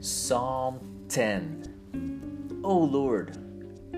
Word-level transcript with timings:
Psalm 0.00 0.78
10 1.08 2.60
O 2.62 2.78
Lord, 2.78 3.36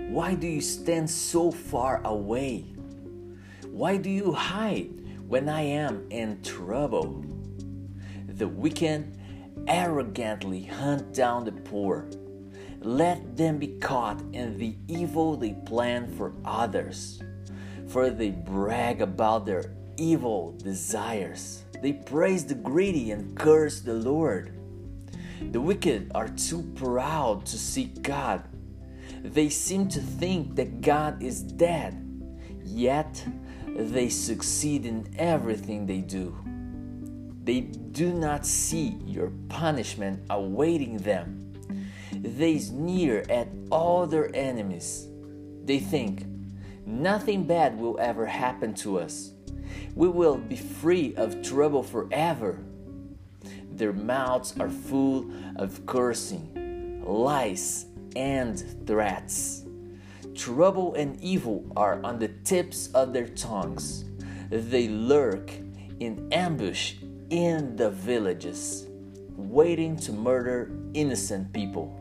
why 0.08 0.34
do 0.34 0.46
you 0.46 0.62
stand 0.62 1.10
so 1.10 1.50
far 1.50 2.00
away? 2.06 2.64
Why 3.68 3.98
do 3.98 4.08
you 4.08 4.32
hide 4.32 4.94
when 5.28 5.50
I 5.50 5.60
am 5.60 6.06
in 6.08 6.40
trouble? 6.42 7.22
The 8.26 8.48
wicked 8.48 9.14
arrogantly 9.68 10.62
hunt 10.62 11.12
down 11.12 11.44
the 11.44 11.52
poor. 11.52 12.08
Let 12.80 13.36
them 13.36 13.58
be 13.58 13.76
caught 13.78 14.22
in 14.32 14.56
the 14.56 14.76
evil 14.88 15.36
they 15.36 15.52
plan 15.66 16.10
for 16.16 16.32
others. 16.46 17.22
For 17.88 18.08
they 18.08 18.30
brag 18.30 19.02
about 19.02 19.44
their 19.44 19.74
evil 19.98 20.52
desires. 20.52 21.64
They 21.82 21.92
praise 21.92 22.46
the 22.46 22.54
greedy 22.54 23.10
and 23.10 23.36
curse 23.36 23.80
the 23.80 23.92
Lord. 23.92 24.59
The 25.40 25.60
wicked 25.60 26.12
are 26.14 26.28
too 26.28 26.62
proud 26.74 27.46
to 27.46 27.58
seek 27.58 28.02
God. 28.02 28.44
They 29.22 29.48
seem 29.48 29.88
to 29.88 30.00
think 30.00 30.54
that 30.56 30.80
God 30.80 31.22
is 31.22 31.42
dead, 31.42 32.06
yet 32.64 33.26
they 33.66 34.08
succeed 34.08 34.86
in 34.86 35.12
everything 35.18 35.86
they 35.86 36.00
do. 36.00 36.36
They 37.44 37.60
do 37.60 38.12
not 38.12 38.46
see 38.46 38.98
your 39.04 39.30
punishment 39.48 40.22
awaiting 40.30 40.98
them. 40.98 41.52
They 42.12 42.58
sneer 42.58 43.24
at 43.28 43.48
all 43.70 44.06
their 44.06 44.34
enemies. 44.36 45.08
They 45.64 45.78
think, 45.78 46.26
nothing 46.86 47.44
bad 47.44 47.78
will 47.78 47.98
ever 47.98 48.26
happen 48.26 48.74
to 48.74 48.98
us. 48.98 49.32
We 49.94 50.08
will 50.08 50.36
be 50.36 50.56
free 50.56 51.14
of 51.16 51.42
trouble 51.42 51.82
forever. 51.82 52.58
Their 53.80 53.94
mouths 53.94 54.54
are 54.60 54.68
full 54.68 55.30
of 55.56 55.86
cursing, 55.86 57.02
lies, 57.02 57.86
and 58.14 58.62
threats. 58.86 59.64
Trouble 60.34 60.92
and 60.96 61.18
evil 61.22 61.64
are 61.76 61.98
on 62.04 62.18
the 62.18 62.28
tips 62.28 62.88
of 62.88 63.14
their 63.14 63.28
tongues. 63.28 64.04
They 64.50 64.88
lurk 64.88 65.50
in 65.98 66.28
ambush 66.30 66.96
in 67.30 67.76
the 67.76 67.88
villages, 67.88 68.86
waiting 69.34 69.96
to 70.00 70.12
murder 70.12 70.70
innocent 70.92 71.50
people. 71.54 71.96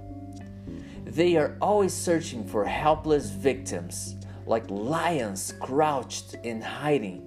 They 1.06 1.38
are 1.38 1.56
always 1.62 1.94
searching 1.94 2.46
for 2.46 2.66
helpless 2.66 3.30
victims, 3.30 4.18
like 4.46 4.70
lions 4.70 5.54
crouched 5.62 6.34
in 6.44 6.60
hiding. 6.60 7.24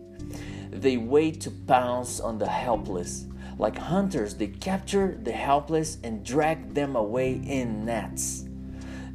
They 0.70 0.98
wait 0.98 1.40
to 1.40 1.50
pounce 1.50 2.20
on 2.20 2.36
the 2.36 2.50
helpless 2.50 3.28
like 3.58 3.76
hunters, 3.76 4.34
they 4.34 4.48
capture 4.48 5.18
the 5.22 5.32
helpless 5.32 5.98
and 6.02 6.24
drag 6.24 6.74
them 6.74 6.96
away 6.96 7.34
in 7.34 7.84
nets. 7.84 8.44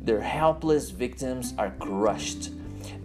Their 0.02 0.22
helpless 0.22 0.90
victims 0.90 1.54
are 1.58 1.72
crushed. 1.80 2.52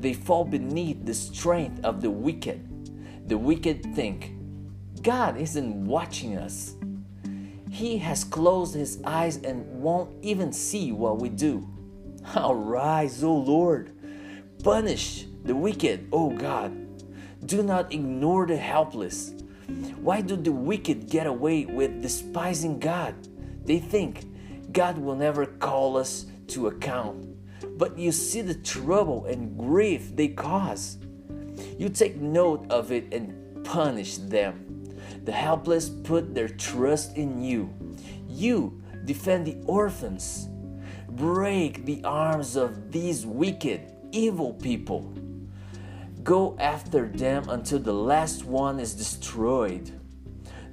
They 0.00 0.12
fall 0.12 0.44
beneath 0.44 1.04
the 1.04 1.14
strength 1.14 1.84
of 1.84 2.00
the 2.00 2.10
wicked. 2.10 3.28
The 3.28 3.38
wicked 3.38 3.94
think, 3.94 4.32
God 5.02 5.36
isn't 5.36 5.86
watching 5.86 6.36
us. 6.36 6.74
He 7.70 7.98
has 7.98 8.22
closed 8.22 8.74
his 8.74 9.00
eyes 9.04 9.38
and 9.38 9.66
won't 9.82 10.14
even 10.22 10.52
see 10.52 10.92
what 10.92 11.18
we 11.18 11.28
do. 11.28 11.68
Arise, 12.36 13.24
O 13.24 13.34
Lord. 13.34 13.92
Punish 14.62 15.26
the 15.44 15.56
wicked, 15.56 16.08
O 16.12 16.30
God. 16.30 16.76
Do 17.46 17.62
not 17.62 17.92
ignore 17.92 18.46
the 18.46 18.56
helpless. 18.56 19.34
Why 20.00 20.20
do 20.20 20.36
the 20.36 20.52
wicked 20.52 21.08
get 21.08 21.26
away 21.26 21.64
with 21.64 22.02
despising 22.02 22.78
God? 22.78 23.14
They 23.64 23.78
think 23.78 24.26
God 24.72 24.98
will 24.98 25.16
never 25.16 25.46
call 25.46 25.96
us 25.96 26.26
to 26.48 26.68
account. 26.68 27.28
But 27.78 27.98
you 27.98 28.12
see 28.12 28.40
the 28.40 28.54
trouble 28.54 29.26
and 29.26 29.56
grief 29.56 30.14
they 30.16 30.28
cause. 30.28 30.98
You 31.78 31.88
take 31.88 32.16
note 32.16 32.66
of 32.70 32.92
it 32.92 33.12
and 33.12 33.64
punish 33.64 34.16
them. 34.16 34.84
The 35.24 35.32
helpless 35.32 35.88
put 35.88 36.34
their 36.34 36.48
trust 36.48 37.16
in 37.16 37.42
you. 37.42 37.72
You 38.28 38.82
defend 39.04 39.46
the 39.46 39.56
orphans. 39.66 40.48
Break 41.10 41.84
the 41.84 42.02
arms 42.04 42.56
of 42.56 42.90
these 42.90 43.26
wicked, 43.26 43.92
evil 44.10 44.54
people. 44.54 45.12
Go 46.22 46.56
after 46.60 47.08
them 47.08 47.48
until 47.48 47.78
the 47.78 47.92
last 47.92 48.44
one 48.44 48.78
is 48.78 48.94
destroyed. 48.94 49.90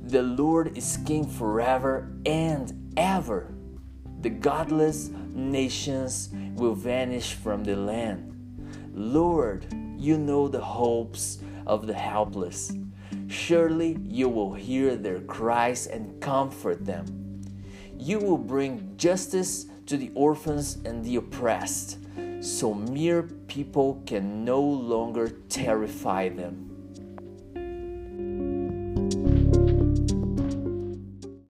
The 0.03 0.21
Lord 0.21 0.77
is 0.77 0.99
king 1.05 1.25
forever 1.25 2.11
and 2.25 2.93
ever. 2.97 3.53
The 4.21 4.29
godless 4.29 5.09
nations 5.33 6.29
will 6.53 6.75
vanish 6.75 7.33
from 7.33 7.63
the 7.63 7.75
land. 7.75 8.35
Lord, 8.93 9.65
you 9.97 10.17
know 10.17 10.47
the 10.47 10.61
hopes 10.61 11.39
of 11.65 11.87
the 11.87 11.93
helpless. 11.93 12.71
Surely 13.27 13.97
you 14.03 14.29
will 14.29 14.53
hear 14.53 14.95
their 14.95 15.21
cries 15.21 15.87
and 15.87 16.21
comfort 16.21 16.85
them. 16.85 17.41
You 17.97 18.19
will 18.19 18.37
bring 18.37 18.93
justice 18.97 19.65
to 19.87 19.97
the 19.97 20.11
orphans 20.13 20.77
and 20.85 21.03
the 21.03 21.15
oppressed 21.15 21.97
so 22.41 22.73
mere 22.73 23.23
people 23.47 24.01
can 24.05 24.45
no 24.45 24.61
longer 24.61 25.29
terrify 25.49 26.29
them. 26.29 26.68